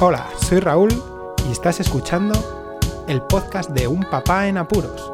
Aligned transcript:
Hola, 0.00 0.28
soy 0.40 0.60
Raúl 0.60 0.90
y 1.48 1.50
estás 1.50 1.80
escuchando 1.80 2.32
el 3.08 3.20
podcast 3.20 3.70
de 3.70 3.88
Un 3.88 4.04
Papá 4.04 4.46
en 4.46 4.56
Apuros. 4.56 5.12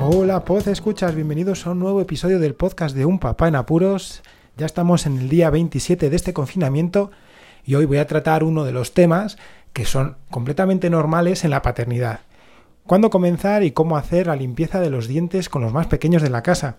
Hola, 0.00 0.42
Pod 0.46 0.66
escuchas, 0.68 1.14
bienvenidos 1.14 1.66
a 1.66 1.72
un 1.72 1.80
nuevo 1.80 2.00
episodio 2.00 2.38
del 2.38 2.54
podcast 2.54 2.96
de 2.96 3.04
Un 3.04 3.18
Papá 3.18 3.48
en 3.48 3.56
Apuros. 3.56 4.22
Ya 4.56 4.64
estamos 4.64 5.04
en 5.04 5.18
el 5.18 5.28
día 5.28 5.50
27 5.50 6.08
de 6.08 6.16
este 6.16 6.32
confinamiento 6.32 7.10
y 7.66 7.74
hoy 7.74 7.84
voy 7.84 7.98
a 7.98 8.06
tratar 8.06 8.44
uno 8.44 8.64
de 8.64 8.72
los 8.72 8.94
temas 8.94 9.36
que 9.74 9.84
son 9.84 10.16
completamente 10.30 10.88
normales 10.88 11.44
en 11.44 11.50
la 11.50 11.60
paternidad 11.60 12.20
cuándo 12.86 13.10
comenzar 13.10 13.62
y 13.62 13.72
cómo 13.72 13.96
hacer 13.96 14.26
la 14.26 14.36
limpieza 14.36 14.80
de 14.80 14.90
los 14.90 15.08
dientes 15.08 15.48
con 15.48 15.62
los 15.62 15.72
más 15.72 15.86
pequeños 15.86 16.22
de 16.22 16.30
la 16.30 16.42
casa. 16.42 16.76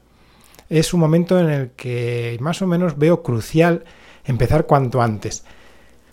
Es 0.69 0.93
un 0.93 0.99
momento 0.99 1.39
en 1.39 1.49
el 1.49 1.71
que 1.71 2.37
más 2.39 2.61
o 2.61 2.67
menos 2.67 2.97
veo 2.97 3.21
crucial 3.21 3.83
empezar 4.23 4.65
cuanto 4.65 5.01
antes. 5.01 5.43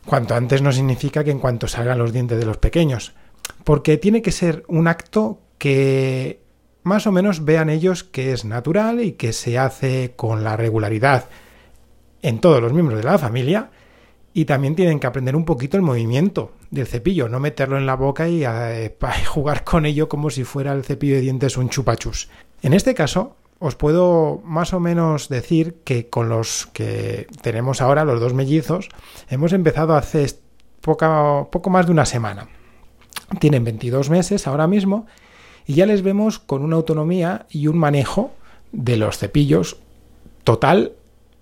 Cuanto 0.06 0.34
antes 0.34 0.62
no 0.62 0.72
significa 0.72 1.24
que 1.24 1.30
en 1.30 1.38
cuanto 1.38 1.68
salgan 1.68 1.98
los 1.98 2.12
dientes 2.12 2.38
de 2.38 2.46
los 2.46 2.58
pequeños, 2.58 3.14
porque 3.64 3.96
tiene 3.96 4.20
que 4.20 4.32
ser 4.32 4.64
un 4.68 4.88
acto 4.88 5.40
que 5.58 6.42
más 6.82 7.06
o 7.06 7.12
menos 7.12 7.44
vean 7.44 7.70
ellos 7.70 8.02
que 8.02 8.32
es 8.32 8.44
natural 8.44 9.00
y 9.00 9.12
que 9.12 9.32
se 9.32 9.58
hace 9.58 10.14
con 10.16 10.42
la 10.42 10.56
regularidad 10.56 11.28
en 12.20 12.40
todos 12.40 12.60
los 12.60 12.72
miembros 12.72 12.98
de 12.98 13.04
la 13.04 13.18
familia 13.18 13.70
y 14.34 14.44
también 14.46 14.74
tienen 14.74 14.98
que 14.98 15.06
aprender 15.06 15.36
un 15.36 15.44
poquito 15.44 15.76
el 15.76 15.82
movimiento 15.82 16.52
del 16.70 16.86
cepillo, 16.86 17.28
no 17.28 17.40
meterlo 17.40 17.76
en 17.76 17.86
la 17.86 17.96
boca 17.96 18.28
y 18.28 18.44
eh, 18.44 18.96
jugar 19.26 19.64
con 19.64 19.86
ello 19.86 20.08
como 20.08 20.30
si 20.30 20.44
fuera 20.44 20.72
el 20.72 20.84
cepillo 20.84 21.16
de 21.16 21.20
dientes 21.20 21.56
un 21.56 21.68
chupachus. 21.68 22.28
En 22.62 22.72
este 22.72 22.94
caso, 22.94 23.36
os 23.58 23.76
puedo 23.76 24.40
más 24.44 24.72
o 24.72 24.80
menos 24.80 25.28
decir 25.28 25.76
que 25.84 26.08
con 26.08 26.28
los 26.28 26.66
que 26.72 27.26
tenemos 27.42 27.80
ahora, 27.80 28.04
los 28.04 28.20
dos 28.20 28.34
mellizos, 28.34 28.88
hemos 29.28 29.52
empezado 29.52 29.94
hace 29.94 30.26
poca, 30.80 31.46
poco 31.50 31.70
más 31.70 31.86
de 31.86 31.92
una 31.92 32.06
semana. 32.06 32.48
Tienen 33.38 33.64
22 33.64 34.10
meses 34.10 34.46
ahora 34.46 34.66
mismo 34.66 35.06
y 35.66 35.74
ya 35.74 35.86
les 35.86 36.02
vemos 36.02 36.38
con 36.38 36.64
una 36.64 36.76
autonomía 36.76 37.46
y 37.50 37.66
un 37.66 37.78
manejo 37.78 38.32
de 38.72 38.96
los 38.96 39.18
cepillos 39.18 39.78
total 40.44 40.94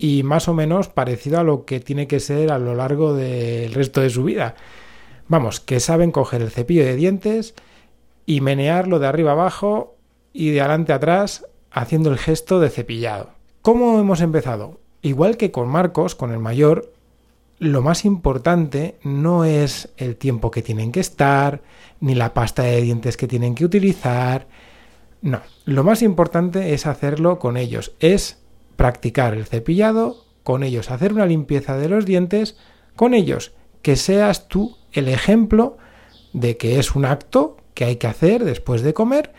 y 0.02 0.22
más 0.22 0.48
o 0.48 0.54
menos 0.54 0.88
parecido 0.88 1.38
a 1.38 1.44
lo 1.44 1.66
que 1.66 1.78
tiene 1.78 2.08
que 2.08 2.20
ser 2.20 2.50
a 2.50 2.58
lo 2.58 2.74
largo 2.74 3.12
del 3.14 3.74
resto 3.74 4.00
de 4.00 4.08
su 4.08 4.24
vida. 4.24 4.54
Vamos, 5.28 5.60
que 5.60 5.78
saben 5.78 6.10
coger 6.10 6.40
el 6.40 6.50
cepillo 6.50 6.82
de 6.82 6.96
dientes 6.96 7.54
y 8.24 8.40
menearlo 8.40 8.98
de 8.98 9.06
arriba 9.06 9.32
abajo 9.32 9.94
y 10.32 10.52
de 10.52 10.62
adelante 10.62 10.94
atrás 10.94 11.44
haciendo 11.70 12.10
el 12.10 12.16
gesto 12.16 12.60
de 12.60 12.70
cepillado. 12.70 13.28
¿Cómo 13.60 14.00
hemos 14.00 14.22
empezado? 14.22 14.80
Igual 15.02 15.36
que 15.36 15.50
con 15.50 15.68
Marcos, 15.68 16.14
con 16.14 16.32
el 16.32 16.38
mayor, 16.38 16.94
lo 17.58 17.82
más 17.82 18.06
importante 18.06 18.96
no 19.02 19.44
es 19.44 19.90
el 19.98 20.16
tiempo 20.16 20.50
que 20.50 20.62
tienen 20.62 20.92
que 20.92 21.00
estar, 21.00 21.60
ni 22.00 22.14
la 22.14 22.32
pasta 22.32 22.62
de 22.62 22.80
dientes 22.80 23.18
que 23.18 23.28
tienen 23.28 23.54
que 23.54 23.66
utilizar. 23.66 24.46
No, 25.20 25.42
lo 25.66 25.84
más 25.84 26.00
importante 26.00 26.72
es 26.72 26.86
hacerlo 26.86 27.38
con 27.38 27.58
ellos, 27.58 27.92
es 28.00 28.39
practicar 28.80 29.34
el 29.34 29.44
cepillado 29.44 30.24
con 30.42 30.62
ellos, 30.62 30.90
hacer 30.90 31.12
una 31.12 31.26
limpieza 31.26 31.76
de 31.76 31.90
los 31.90 32.06
dientes 32.06 32.56
con 32.96 33.12
ellos, 33.12 33.52
que 33.82 33.94
seas 33.94 34.48
tú 34.48 34.78
el 34.92 35.08
ejemplo 35.08 35.76
de 36.32 36.56
que 36.56 36.78
es 36.78 36.94
un 36.94 37.04
acto 37.04 37.58
que 37.74 37.84
hay 37.84 37.96
que 37.96 38.06
hacer 38.06 38.42
después 38.42 38.80
de 38.80 38.94
comer 38.94 39.34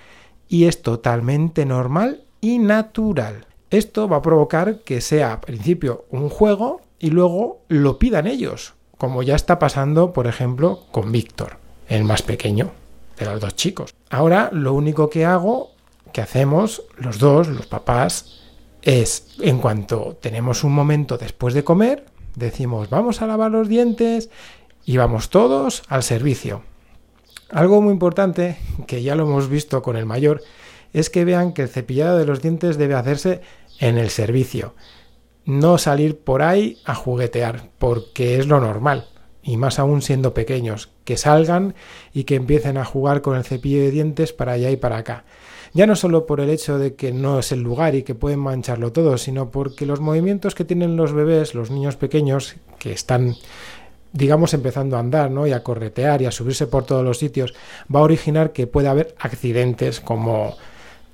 y 0.47 0.65
es 0.65 0.83
totalmente 0.83 1.65
normal 1.65 2.21
y 2.39 2.59
natural. 2.59 3.47
Esto 3.71 4.07
va 4.07 4.17
a 4.17 4.21
provocar 4.21 4.81
que 4.81 5.01
sea 5.01 5.33
al 5.33 5.39
principio 5.39 6.05
un 6.11 6.29
juego 6.29 6.81
y 6.99 7.09
luego 7.09 7.61
lo 7.67 7.97
pidan 7.97 8.27
ellos, 8.27 8.75
como 8.99 9.23
ya 9.23 9.33
está 9.33 9.57
pasando, 9.57 10.13
por 10.13 10.27
ejemplo, 10.27 10.81
con 10.91 11.11
Víctor, 11.11 11.57
el 11.89 12.03
más 12.03 12.21
pequeño 12.21 12.69
de 13.17 13.25
los 13.25 13.41
dos 13.41 13.55
chicos. 13.55 13.95
Ahora 14.11 14.51
lo 14.53 14.75
único 14.75 15.09
que 15.09 15.25
hago, 15.25 15.71
que 16.13 16.21
hacemos 16.21 16.83
los 16.95 17.17
dos, 17.17 17.47
los 17.47 17.65
papás, 17.65 18.37
es 18.81 19.27
en 19.39 19.59
cuanto 19.59 20.17
tenemos 20.21 20.63
un 20.63 20.73
momento 20.73 21.17
después 21.17 21.53
de 21.53 21.63
comer, 21.63 22.05
decimos 22.35 22.89
vamos 22.89 23.21
a 23.21 23.27
lavar 23.27 23.51
los 23.51 23.67
dientes 23.67 24.29
y 24.85 24.97
vamos 24.97 25.29
todos 25.29 25.83
al 25.87 26.03
servicio. 26.03 26.63
Algo 27.49 27.81
muy 27.81 27.91
importante, 27.91 28.57
que 28.87 29.03
ya 29.03 29.15
lo 29.15 29.23
hemos 29.23 29.49
visto 29.49 29.81
con 29.81 29.97
el 29.97 30.05
mayor, 30.05 30.41
es 30.93 31.09
que 31.09 31.25
vean 31.25 31.53
que 31.53 31.63
el 31.63 31.69
cepillado 31.69 32.17
de 32.17 32.25
los 32.25 32.41
dientes 32.41 32.77
debe 32.77 32.95
hacerse 32.95 33.41
en 33.79 33.97
el 33.97 34.09
servicio. 34.09 34.73
No 35.45 35.77
salir 35.77 36.19
por 36.19 36.41
ahí 36.41 36.77
a 36.85 36.95
juguetear, 36.95 37.69
porque 37.77 38.37
es 38.37 38.47
lo 38.47 38.61
normal, 38.61 39.09
y 39.43 39.57
más 39.57 39.79
aún 39.79 40.01
siendo 40.01 40.33
pequeños, 40.33 40.89
que 41.03 41.17
salgan 41.17 41.75
y 42.13 42.23
que 42.23 42.35
empiecen 42.35 42.77
a 42.77 42.85
jugar 42.85 43.21
con 43.21 43.35
el 43.35 43.43
cepillo 43.43 43.81
de 43.81 43.91
dientes 43.91 44.33
para 44.33 44.53
allá 44.53 44.71
y 44.71 44.77
para 44.77 44.97
acá 44.97 45.25
ya 45.73 45.87
no 45.87 45.95
solo 45.95 46.25
por 46.25 46.41
el 46.41 46.49
hecho 46.49 46.77
de 46.77 46.95
que 46.95 47.11
no 47.11 47.39
es 47.39 47.51
el 47.51 47.61
lugar 47.61 47.95
y 47.95 48.03
que 48.03 48.15
pueden 48.15 48.39
mancharlo 48.39 48.91
todo, 48.91 49.17
sino 49.17 49.49
porque 49.49 49.85
los 49.85 49.99
movimientos 49.99 50.55
que 50.55 50.65
tienen 50.65 50.97
los 50.97 51.13
bebés, 51.13 51.55
los 51.55 51.71
niños 51.71 51.95
pequeños, 51.95 52.55
que 52.79 52.91
están 52.91 53.35
digamos 54.13 54.53
empezando 54.53 54.97
a 54.97 54.99
andar 54.99 55.31
¿no? 55.31 55.47
y 55.47 55.53
a 55.53 55.63
corretear 55.63 56.21
y 56.21 56.25
a 56.25 56.31
subirse 56.31 56.67
por 56.67 56.85
todos 56.85 57.03
los 57.03 57.17
sitios, 57.17 57.53
va 57.93 58.01
a 58.01 58.03
originar 58.03 58.51
que 58.51 58.67
pueda 58.67 58.91
haber 58.91 59.15
accidentes 59.19 60.01
como 60.01 60.55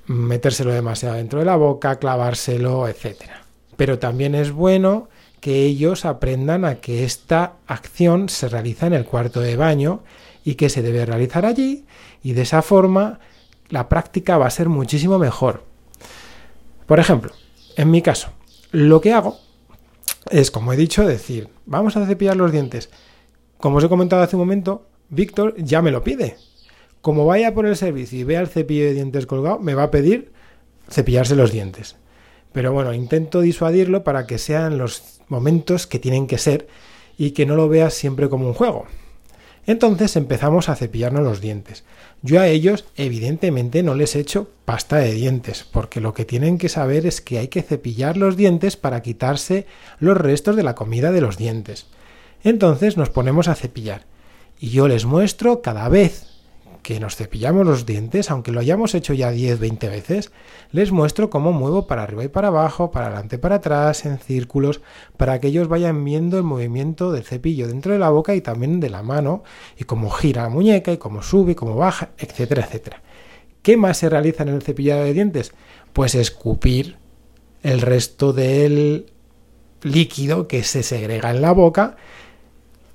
metérselo 0.08 0.72
demasiado 0.72 1.16
dentro 1.16 1.40
de 1.40 1.46
la 1.46 1.56
boca, 1.56 2.00
clavárselo, 2.00 2.88
etc. 2.88 3.16
Pero 3.76 4.00
también 4.00 4.36
es 4.36 4.52
bueno 4.52 5.10
que 5.42 5.66
ellos 5.66 6.06
aprendan 6.06 6.66
a 6.66 6.76
que 6.76 7.04
esta 7.04 7.54
acción 7.68 8.30
se 8.30 8.50
realiza 8.50 8.88
en 8.88 8.94
el 8.94 9.06
cuarto 9.06 9.42
de 9.42 9.56
baño 9.56 10.02
y 10.44 10.56
que 10.56 10.70
se 10.70 10.82
debe 10.82 11.06
realizar 11.06 11.46
allí 11.46 11.86
y 12.24 12.34
de 12.34 12.42
esa 12.42 12.62
forma 12.62 13.20
la 13.70 13.90
práctica 13.90 14.38
va 14.38 14.48
a 14.48 14.52
ser 14.52 14.70
muchísimo 14.70 15.18
mejor. 15.20 15.64
Por 16.86 17.00
ejemplo, 17.00 17.32
en 17.76 17.92
mi 17.92 18.02
caso, 18.02 18.30
lo 18.72 19.02
que 19.02 19.14
hago 19.14 19.38
es, 20.30 20.52
como 20.52 20.74
he 20.74 20.78
dicho, 20.78 21.06
decir, 21.06 21.50
vamos 21.66 21.98
a 21.98 22.06
cepillar 22.06 22.36
los 22.36 22.52
dientes. 22.52 22.90
Como 23.58 23.78
os 23.78 23.84
he 23.84 23.90
comentado 23.90 24.22
hace 24.22 24.36
un 24.36 24.42
momento, 24.42 24.88
Víctor 25.10 25.56
ya 25.58 25.82
me 25.82 25.92
lo 25.92 26.04
pide. 26.04 26.38
Como 27.02 27.26
vaya 27.26 27.54
por 27.54 27.66
el 27.66 27.76
servicio 27.76 28.20
y 28.20 28.24
vea 28.24 28.42
el 28.42 28.48
cepillo 28.48 28.86
de 28.86 28.94
dientes 28.94 29.26
colgado, 29.26 29.60
me 29.60 29.76
va 29.76 29.84
a 29.84 29.92
pedir 29.92 30.32
cepillarse 30.90 31.36
los 31.36 31.52
dientes. 31.52 31.96
Pero 32.52 32.74
bueno, 32.74 32.94
intento 32.94 33.42
disuadirlo 33.42 34.04
para 34.04 34.26
que 34.26 34.38
sean 34.38 34.78
los 34.78 35.22
momentos 35.28 35.88
que 35.88 36.00
tienen 36.00 36.28
que 36.28 36.38
ser 36.38 36.68
y 37.18 37.32
que 37.32 37.46
no 37.46 37.56
lo 37.56 37.70
veas 37.70 37.94
siempre 37.94 38.30
como 38.30 38.48
un 38.48 38.54
juego. 38.54 38.86
Entonces 39.68 40.16
empezamos 40.16 40.70
a 40.70 40.76
cepillarnos 40.76 41.24
los 41.24 41.42
dientes. 41.42 41.84
Yo 42.22 42.40
a 42.40 42.48
ellos 42.48 42.86
evidentemente 42.96 43.84
no 43.84 43.96
les 43.96 44.16
echo 44.16 44.50
pasta 44.64 44.96
de 44.98 45.12
dientes, 45.12 45.66
porque 45.70 46.00
lo 46.00 46.14
que 46.14 46.24
tienen 46.24 46.58
que 46.58 46.70
saber 46.70 47.06
es 47.06 47.20
que 47.20 47.38
hay 47.38 47.50
que 47.50 47.62
cepillar 47.62 48.16
los 48.16 48.38
dientes 48.38 48.78
para 48.78 49.02
quitarse 49.02 49.68
los 50.00 50.18
restos 50.18 50.56
de 50.56 50.64
la 50.64 50.74
comida 50.74 51.12
de 51.12 51.20
los 51.20 51.38
dientes. 51.38 51.86
Entonces 52.44 52.96
nos 52.96 53.10
ponemos 53.10 53.50
a 53.50 53.56
cepillar. 53.56 54.06
Y 54.58 54.70
yo 54.70 54.88
les 54.88 55.06
muestro 55.06 55.62
cada 55.62 55.90
vez 55.90 56.37
que 56.88 57.02
nos 57.02 57.18
cepillamos 57.18 57.68
los 57.68 57.86
dientes, 57.86 58.32
aunque 58.32 58.54
lo 58.54 58.62
hayamos 58.62 58.96
hecho 58.96 59.14
ya 59.14 59.30
10, 59.30 59.60
20 59.60 59.90
veces, 59.90 60.32
les 60.72 60.94
muestro 60.94 61.30
cómo 61.30 61.52
muevo 61.52 61.86
para 61.86 62.04
arriba 62.04 62.24
y 62.24 62.30
para 62.30 62.48
abajo, 62.48 62.92
para 62.92 63.08
adelante, 63.08 63.38
para 63.38 63.56
atrás, 63.56 64.06
en 64.06 64.20
círculos, 64.20 64.80
para 65.18 65.42
que 65.42 65.50
ellos 65.50 65.68
vayan 65.68 66.06
viendo 66.06 66.38
el 66.38 66.44
movimiento 66.44 67.12
del 67.12 67.26
cepillo 67.26 67.68
dentro 67.68 67.92
de 67.92 68.00
la 68.00 68.10
boca 68.10 68.36
y 68.36 68.40
también 68.40 68.80
de 68.80 68.90
la 68.90 69.04
mano, 69.04 69.44
y 69.78 69.84
cómo 69.84 70.10
gira 70.10 70.44
la 70.44 70.50
muñeca, 70.50 70.94
y 70.94 70.98
cómo 70.98 71.22
sube, 71.24 71.52
y 71.52 71.56
cómo 71.56 71.76
baja, 71.76 72.12
etcétera, 72.18 72.64
etcétera. 72.64 73.04
¿Qué 73.64 73.76
más 73.76 73.98
se 73.98 74.08
realiza 74.08 74.44
en 74.44 74.50
el 74.50 74.62
cepillado 74.62 75.04
de 75.04 75.12
dientes? 75.12 75.52
Pues 75.92 76.16
escupir 76.16 76.96
el 77.64 77.82
resto 77.82 78.32
del 78.32 79.12
líquido 79.82 80.48
que 80.48 80.64
se 80.64 80.84
segrega 80.84 81.32
en 81.32 81.42
la 81.42 81.52
boca 81.52 81.98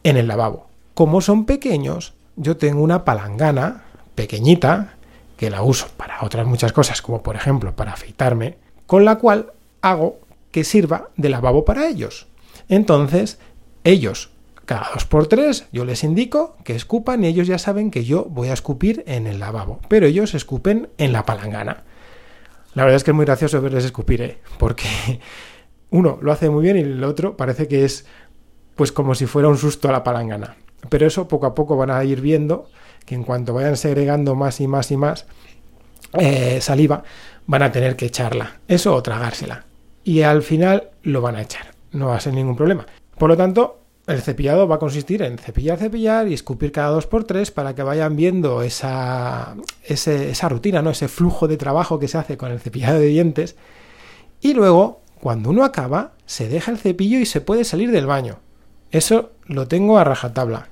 en 0.02 0.16
el 0.16 0.28
lavabo. 0.28 0.68
Como 0.94 1.20
son 1.20 1.44
pequeños, 1.44 2.14
yo 2.36 2.56
tengo 2.56 2.82
una 2.82 3.04
palangana 3.04 3.84
pequeñita 4.14 4.94
que 5.36 5.50
la 5.50 5.62
uso 5.62 5.88
para 5.96 6.22
otras 6.22 6.46
muchas 6.46 6.72
cosas, 6.72 7.02
como 7.02 7.22
por 7.22 7.36
ejemplo 7.36 7.74
para 7.74 7.92
afeitarme, 7.92 8.58
con 8.86 9.04
la 9.04 9.16
cual 9.16 9.52
hago 9.80 10.20
que 10.50 10.64
sirva 10.64 11.10
de 11.16 11.28
lavabo 11.28 11.64
para 11.64 11.88
ellos. 11.88 12.28
Entonces, 12.68 13.38
ellos, 13.84 14.30
cada 14.66 14.90
dos 14.94 15.04
por 15.04 15.26
tres, 15.26 15.66
yo 15.72 15.84
les 15.84 16.04
indico 16.04 16.56
que 16.64 16.76
escupan 16.76 17.24
y 17.24 17.26
ellos 17.26 17.46
ya 17.46 17.58
saben 17.58 17.90
que 17.90 18.04
yo 18.04 18.26
voy 18.26 18.48
a 18.48 18.52
escupir 18.52 19.02
en 19.06 19.26
el 19.26 19.40
lavabo, 19.40 19.80
pero 19.88 20.06
ellos 20.06 20.34
escupen 20.34 20.88
en 20.98 21.12
la 21.12 21.24
palangana. 21.24 21.84
La 22.74 22.84
verdad 22.84 22.96
es 22.96 23.04
que 23.04 23.10
es 23.10 23.14
muy 23.14 23.26
gracioso 23.26 23.60
verles 23.60 23.84
escupir, 23.84 24.22
¿eh? 24.22 24.38
porque 24.58 24.86
uno 25.90 26.18
lo 26.22 26.32
hace 26.32 26.48
muy 26.48 26.62
bien 26.62 26.76
y 26.76 26.80
el 26.80 27.04
otro 27.04 27.36
parece 27.36 27.68
que 27.68 27.84
es 27.84 28.06
pues 28.76 28.92
como 28.92 29.14
si 29.14 29.26
fuera 29.26 29.48
un 29.48 29.58
susto 29.58 29.88
a 29.88 29.92
la 29.92 30.04
palangana. 30.04 30.56
Pero 30.88 31.06
eso 31.06 31.28
poco 31.28 31.46
a 31.46 31.54
poco 31.54 31.76
van 31.76 31.90
a 31.90 32.04
ir 32.04 32.20
viendo 32.20 32.66
que 33.06 33.14
en 33.14 33.24
cuanto 33.24 33.54
vayan 33.54 33.76
segregando 33.76 34.34
más 34.34 34.60
y 34.60 34.68
más 34.68 34.90
y 34.90 34.96
más, 34.96 35.26
eh, 36.14 36.60
saliva, 36.60 37.02
van 37.46 37.62
a 37.62 37.72
tener 37.72 37.96
que 37.96 38.06
echarla. 38.06 38.60
Eso 38.68 38.94
o 38.94 39.02
tragársela. 39.02 39.64
Y 40.04 40.22
al 40.22 40.42
final 40.42 40.90
lo 41.02 41.20
van 41.20 41.36
a 41.36 41.42
echar. 41.42 41.74
No 41.92 42.08
va 42.08 42.16
a 42.16 42.20
ser 42.20 42.34
ningún 42.34 42.56
problema. 42.56 42.86
Por 43.18 43.28
lo 43.28 43.36
tanto, 43.36 43.80
el 44.06 44.20
cepillado 44.20 44.66
va 44.66 44.76
a 44.76 44.80
consistir 44.80 45.22
en 45.22 45.38
cepillar, 45.38 45.78
cepillar 45.78 46.26
y 46.26 46.34
escupir 46.34 46.72
cada 46.72 46.88
dos 46.88 47.06
por 47.06 47.24
tres 47.24 47.50
para 47.50 47.74
que 47.74 47.82
vayan 47.82 48.16
viendo 48.16 48.62
esa, 48.62 49.54
esa 49.84 50.48
rutina, 50.48 50.82
¿no? 50.82 50.90
ese 50.90 51.08
flujo 51.08 51.46
de 51.46 51.56
trabajo 51.56 51.98
que 51.98 52.08
se 52.08 52.18
hace 52.18 52.36
con 52.36 52.50
el 52.50 52.60
cepillado 52.60 52.98
de 52.98 53.06
dientes. 53.06 53.56
Y 54.40 54.54
luego, 54.54 55.00
cuando 55.20 55.50
uno 55.50 55.64
acaba, 55.64 56.12
se 56.26 56.48
deja 56.48 56.72
el 56.72 56.78
cepillo 56.78 57.18
y 57.20 57.26
se 57.26 57.40
puede 57.40 57.64
salir 57.64 57.92
del 57.92 58.06
baño. 58.06 58.38
Eso 58.90 59.30
lo 59.46 59.68
tengo 59.68 59.98
a 59.98 60.04
rajatabla. 60.04 60.68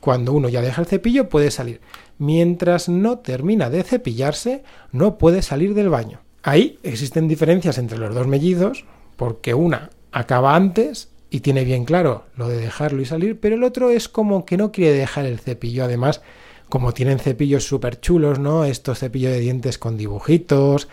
Cuando 0.00 0.32
uno 0.32 0.48
ya 0.48 0.62
deja 0.62 0.80
el 0.80 0.86
cepillo 0.86 1.28
puede 1.28 1.50
salir. 1.50 1.80
Mientras 2.18 2.88
no 2.88 3.18
termina 3.18 3.70
de 3.70 3.82
cepillarse, 3.82 4.64
no 4.92 5.18
puede 5.18 5.42
salir 5.42 5.74
del 5.74 5.88
baño. 5.88 6.20
Ahí 6.42 6.78
existen 6.82 7.28
diferencias 7.28 7.78
entre 7.78 7.98
los 7.98 8.14
dos 8.14 8.26
mellizos, 8.26 8.84
porque 9.16 9.54
una 9.54 9.90
acaba 10.12 10.56
antes 10.56 11.10
y 11.30 11.40
tiene 11.40 11.64
bien 11.64 11.84
claro 11.84 12.24
lo 12.36 12.48
de 12.48 12.56
dejarlo 12.56 13.00
y 13.02 13.04
salir, 13.04 13.38
pero 13.38 13.54
el 13.54 13.62
otro 13.62 13.90
es 13.90 14.08
como 14.08 14.44
que 14.44 14.56
no 14.56 14.72
quiere 14.72 14.96
dejar 14.96 15.26
el 15.26 15.38
cepillo. 15.38 15.84
Además, 15.84 16.22
como 16.68 16.92
tienen 16.92 17.18
cepillos 17.18 17.64
súper 17.64 18.00
chulos, 18.00 18.38
¿no? 18.38 18.64
Estos 18.64 18.98
cepillos 18.98 19.32
de 19.32 19.40
dientes 19.40 19.78
con 19.78 19.96
dibujitos, 19.96 20.88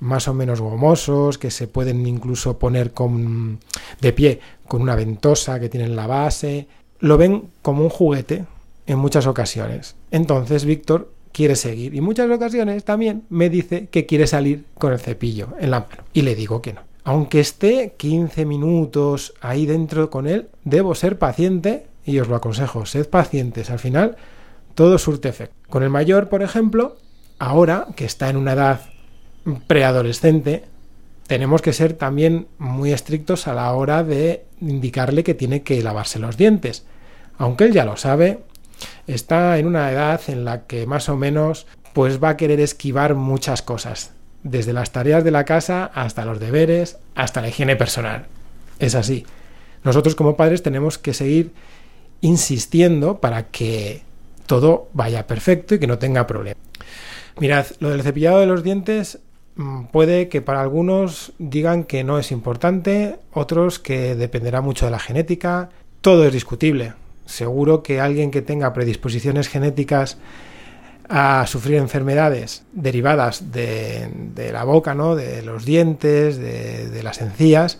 más 0.00 0.28
o 0.28 0.34
menos 0.34 0.60
gomosos, 0.60 1.38
que 1.38 1.50
se 1.50 1.68
pueden 1.68 2.06
incluso 2.06 2.58
poner 2.58 2.92
con, 2.92 3.60
de 4.00 4.12
pie 4.12 4.40
con 4.66 4.82
una 4.82 4.94
ventosa 4.94 5.60
que 5.60 5.68
tienen 5.68 5.96
la 5.96 6.06
base. 6.06 6.68
Lo 7.06 7.18
ven 7.18 7.50
como 7.62 7.84
un 7.84 7.88
juguete 7.88 8.46
en 8.88 8.98
muchas 8.98 9.28
ocasiones. 9.28 9.94
Entonces 10.10 10.64
Víctor 10.64 11.12
quiere 11.30 11.54
seguir 11.54 11.94
y 11.94 12.00
muchas 12.00 12.28
ocasiones 12.28 12.84
también 12.84 13.22
me 13.28 13.48
dice 13.48 13.86
que 13.92 14.06
quiere 14.06 14.26
salir 14.26 14.64
con 14.74 14.92
el 14.92 14.98
cepillo 14.98 15.50
en 15.60 15.70
la 15.70 15.80
mano 15.80 16.02
y 16.12 16.22
le 16.22 16.34
digo 16.34 16.60
que 16.62 16.72
no. 16.72 16.80
Aunque 17.04 17.38
esté 17.38 17.94
15 17.96 18.44
minutos 18.44 19.34
ahí 19.40 19.66
dentro 19.66 20.10
con 20.10 20.26
él, 20.26 20.48
debo 20.64 20.96
ser 20.96 21.16
paciente 21.16 21.86
y 22.04 22.18
os 22.18 22.26
lo 22.26 22.34
aconsejo, 22.34 22.86
sed 22.86 23.08
pacientes. 23.08 23.70
Al 23.70 23.78
final 23.78 24.16
todo 24.74 24.98
surte 24.98 25.28
efecto. 25.28 25.54
Con 25.70 25.84
el 25.84 25.90
mayor, 25.90 26.28
por 26.28 26.42
ejemplo, 26.42 26.96
ahora 27.38 27.86
que 27.94 28.04
está 28.04 28.30
en 28.30 28.36
una 28.36 28.54
edad 28.54 28.80
preadolescente, 29.68 30.64
tenemos 31.28 31.62
que 31.62 31.72
ser 31.72 31.92
también 31.92 32.48
muy 32.58 32.92
estrictos 32.92 33.46
a 33.46 33.54
la 33.54 33.72
hora 33.74 34.02
de 34.02 34.44
indicarle 34.60 35.22
que 35.22 35.34
tiene 35.34 35.62
que 35.62 35.80
lavarse 35.84 36.18
los 36.18 36.36
dientes. 36.36 36.84
Aunque 37.38 37.64
él 37.64 37.72
ya 37.72 37.84
lo 37.84 37.96
sabe, 37.96 38.40
está 39.06 39.58
en 39.58 39.66
una 39.66 39.90
edad 39.90 40.20
en 40.28 40.44
la 40.44 40.66
que 40.66 40.86
más 40.86 41.08
o 41.08 41.16
menos 41.16 41.66
pues 41.92 42.22
va 42.22 42.30
a 42.30 42.36
querer 42.36 42.60
esquivar 42.60 43.14
muchas 43.14 43.62
cosas, 43.62 44.12
desde 44.42 44.72
las 44.72 44.92
tareas 44.92 45.24
de 45.24 45.30
la 45.30 45.44
casa 45.44 45.90
hasta 45.94 46.24
los 46.24 46.40
deberes, 46.40 46.98
hasta 47.14 47.40
la 47.40 47.48
higiene 47.48 47.76
personal. 47.76 48.26
Es 48.78 48.94
así. 48.94 49.24
Nosotros 49.82 50.14
como 50.14 50.36
padres 50.36 50.62
tenemos 50.62 50.98
que 50.98 51.14
seguir 51.14 51.52
insistiendo 52.20 53.20
para 53.20 53.44
que 53.44 54.02
todo 54.46 54.88
vaya 54.92 55.26
perfecto 55.26 55.74
y 55.74 55.78
que 55.78 55.86
no 55.86 55.98
tenga 55.98 56.26
problemas. 56.26 56.62
Mirad, 57.38 57.66
lo 57.80 57.90
del 57.90 58.02
cepillado 58.02 58.40
de 58.40 58.46
los 58.46 58.62
dientes 58.62 59.20
Mm, 59.56 59.86
puede 59.86 60.28
que 60.28 60.42
para 60.42 60.60
algunos 60.60 61.32
digan 61.38 61.84
que 61.84 62.04
no 62.04 62.18
es 62.18 62.30
importante, 62.30 63.16
otros 63.32 63.78
que 63.78 64.14
dependerá 64.14 64.60
mucho 64.60 64.84
de 64.84 64.92
la 64.92 64.98
genética, 64.98 65.70
todo 66.02 66.26
es 66.26 66.32
discutible. 66.32 66.92
Seguro 67.26 67.82
que 67.82 68.00
alguien 68.00 68.30
que 68.30 68.42
tenga 68.42 68.72
predisposiciones 68.72 69.48
genéticas 69.48 70.16
a 71.08 71.46
sufrir 71.46 71.76
enfermedades 71.76 72.64
derivadas 72.72 73.52
de, 73.52 74.10
la 74.52 74.64
boca, 74.64 74.94
¿no? 74.94 75.14
de 75.14 75.42
los 75.42 75.64
dientes, 75.64 76.38
de, 76.38 77.02
las 77.02 77.20
encías, 77.20 77.78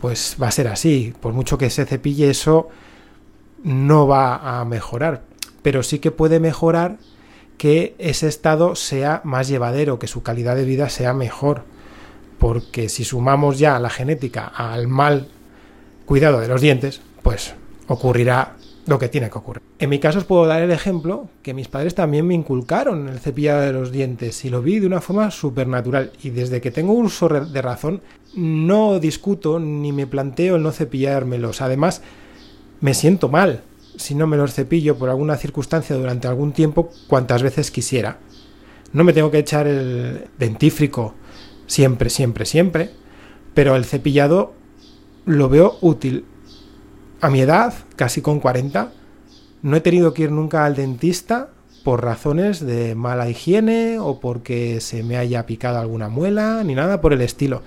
pues 0.00 0.36
va 0.42 0.48
a 0.48 0.52
ser 0.52 0.68
así. 0.68 1.14
Por 1.20 1.32
mucho 1.32 1.58
que 1.58 1.70
se 1.70 1.84
cepille 1.84 2.30
eso, 2.30 2.68
no 3.62 4.06
va 4.06 4.60
a 4.60 4.64
mejorar. 4.64 5.22
Pero 5.62 5.82
sí 5.82 5.98
que 5.98 6.10
puede 6.10 6.40
mejorar 6.40 6.98
que 7.58 7.94
ese 7.98 8.28
estado 8.28 8.74
sea 8.74 9.20
más 9.24 9.48
llevadero, 9.48 9.98
que 9.98 10.06
su 10.06 10.22
calidad 10.22 10.56
de 10.56 10.64
vida 10.64 10.88
sea 10.88 11.14
mejor. 11.14 11.64
Porque 12.38 12.88
si 12.88 13.04
sumamos 13.04 13.58
ya 13.58 13.78
la 13.78 13.90
genética 13.90 14.46
al 14.46 14.88
mal 14.88 15.28
cuidado 16.06 16.40
de 16.40 16.48
los 16.48 16.60
dientes, 16.60 17.00
pues 17.22 17.54
ocurrirá 17.86 18.56
lo 18.86 18.98
que 18.98 19.08
tiene 19.08 19.30
que 19.30 19.38
ocurrir. 19.38 19.62
En 19.78 19.90
mi 19.90 19.98
caso 19.98 20.18
os 20.18 20.24
puedo 20.24 20.46
dar 20.46 20.62
el 20.62 20.70
ejemplo 20.70 21.28
que 21.42 21.54
mis 21.54 21.68
padres 21.68 21.94
también 21.94 22.26
me 22.26 22.34
inculcaron 22.34 23.08
el 23.08 23.18
cepillado 23.18 23.62
de 23.62 23.72
los 23.72 23.92
dientes 23.92 24.44
y 24.44 24.50
lo 24.50 24.62
vi 24.62 24.78
de 24.78 24.86
una 24.86 25.00
forma 25.00 25.30
supernatural 25.30 26.12
y 26.22 26.30
desde 26.30 26.60
que 26.60 26.70
tengo 26.70 26.92
uso 26.92 27.28
de 27.28 27.62
razón 27.62 28.02
no 28.34 28.98
discuto 28.98 29.58
ni 29.58 29.92
me 29.92 30.06
planteo 30.06 30.56
el 30.56 30.62
no 30.62 30.72
cepillármelos. 30.72 31.62
Además, 31.62 32.02
me 32.80 32.94
siento 32.94 33.28
mal 33.28 33.62
si 33.96 34.14
no 34.14 34.26
me 34.26 34.36
los 34.36 34.52
cepillo 34.52 34.98
por 34.98 35.08
alguna 35.08 35.36
circunstancia 35.36 35.96
durante 35.96 36.28
algún 36.28 36.52
tiempo 36.52 36.90
cuantas 37.06 37.42
veces 37.42 37.70
quisiera. 37.70 38.18
No 38.92 39.04
me 39.04 39.12
tengo 39.12 39.30
que 39.30 39.38
echar 39.38 39.66
el 39.66 40.28
dentífrico 40.38 41.14
siempre, 41.66 42.10
siempre, 42.10 42.44
siempre, 42.44 42.90
pero 43.54 43.76
el 43.76 43.84
cepillado 43.84 44.52
lo 45.26 45.48
veo 45.48 45.78
útil. 45.80 46.24
A 47.24 47.30
mi 47.30 47.40
edad, 47.40 47.72
casi 47.96 48.20
con 48.20 48.38
40, 48.38 48.92
no 49.62 49.76
he 49.76 49.80
tenido 49.80 50.12
que 50.12 50.24
ir 50.24 50.30
nunca 50.30 50.66
al 50.66 50.76
dentista 50.76 51.48
por 51.82 52.04
razones 52.04 52.60
de 52.60 52.94
mala 52.94 53.30
higiene 53.30 53.98
o 53.98 54.20
porque 54.20 54.82
se 54.82 55.02
me 55.02 55.16
haya 55.16 55.46
picado 55.46 55.78
alguna 55.78 56.10
muela, 56.10 56.62
ni 56.64 56.74
nada 56.74 57.00
por 57.00 57.14
el 57.14 57.22
estilo. 57.22 57.62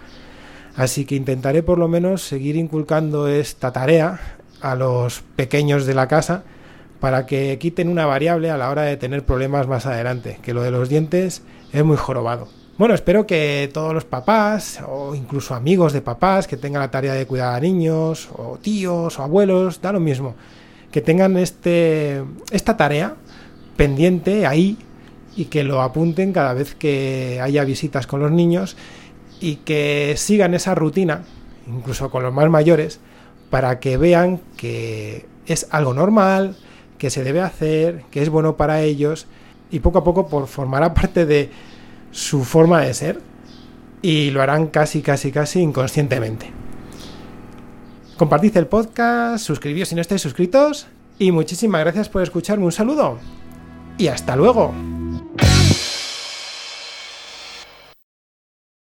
Así 0.75 1.05
que 1.05 1.15
intentaré 1.15 1.63
por 1.63 1.79
lo 1.79 1.87
menos 1.87 2.21
seguir 2.21 2.55
inculcando 2.55 3.27
esta 3.27 3.73
tarea 3.73 4.19
a 4.61 4.75
los 4.75 5.23
pequeños 5.35 5.87
de 5.87 5.95
la 5.95 6.07
casa 6.07 6.43
para 6.99 7.25
que 7.25 7.57
quiten 7.57 7.89
una 7.89 8.05
variable 8.05 8.51
a 8.51 8.57
la 8.57 8.69
hora 8.69 8.83
de 8.83 8.97
tener 8.97 9.25
problemas 9.25 9.67
más 9.67 9.87
adelante, 9.87 10.37
que 10.43 10.53
lo 10.53 10.61
de 10.61 10.69
los 10.69 10.87
dientes 10.87 11.41
es 11.73 11.83
muy 11.83 11.97
jorobado. 11.97 12.47
Bueno, 12.77 12.93
espero 12.93 13.25
que 13.25 13.71
todos 13.73 13.91
los 13.91 14.05
papás 14.05 14.83
o 14.87 15.15
incluso 15.15 15.55
amigos 15.55 15.93
de 15.93 16.01
papás 16.01 16.45
que 16.45 16.57
tengan 16.57 16.83
la 16.83 16.91
tarea 16.91 17.15
de 17.15 17.25
cuidar 17.25 17.55
a 17.55 17.59
niños 17.59 18.29
o 18.37 18.59
tíos 18.61 19.17
o 19.17 19.23
abuelos, 19.23 19.81
da 19.81 19.91
lo 19.91 19.99
mismo, 19.99 20.35
que 20.91 21.01
tengan 21.01 21.37
este 21.37 22.23
esta 22.51 22.77
tarea 22.77 23.15
pendiente 23.77 24.45
ahí 24.45 24.77
y 25.35 25.45
que 25.45 25.63
lo 25.63 25.81
apunten 25.81 26.31
cada 26.33 26.53
vez 26.53 26.75
que 26.75 27.39
haya 27.41 27.63
visitas 27.63 28.05
con 28.05 28.19
los 28.19 28.31
niños 28.31 28.77
y 29.39 29.55
que 29.57 30.13
sigan 30.15 30.53
esa 30.53 30.75
rutina, 30.75 31.23
incluso 31.67 32.11
con 32.11 32.21
los 32.21 32.33
más 32.33 32.47
mayores, 32.47 32.99
para 33.49 33.79
que 33.79 33.97
vean 33.97 34.39
que 34.55 35.25
es 35.47 35.65
algo 35.71 35.95
normal, 35.95 36.55
que 36.99 37.09
se 37.09 37.23
debe 37.23 37.41
hacer, 37.41 38.03
que 38.11 38.21
es 38.21 38.29
bueno 38.29 38.55
para 38.55 38.83
ellos 38.83 39.25
y 39.71 39.79
poco 39.79 39.97
a 39.97 40.03
poco 40.03 40.27
por, 40.27 40.45
formará 40.45 40.93
parte 40.93 41.25
de 41.25 41.49
su 42.11 42.43
forma 42.43 42.81
de 42.81 42.93
ser 42.93 43.21
y 44.01 44.31
lo 44.31 44.41
harán 44.41 44.67
casi, 44.67 45.01
casi, 45.01 45.31
casi 45.31 45.59
inconscientemente. 45.59 46.51
Compartid 48.17 48.57
el 48.57 48.67
podcast, 48.67 49.45
suscribíos 49.45 49.89
si 49.89 49.95
no 49.95 50.01
estáis 50.01 50.21
suscritos 50.21 50.87
y 51.19 51.31
muchísimas 51.31 51.81
gracias 51.81 52.09
por 52.09 52.23
escucharme. 52.23 52.65
Un 52.65 52.71
saludo 52.71 53.17
y 53.97 54.07
hasta 54.07 54.35
luego. 54.35 54.96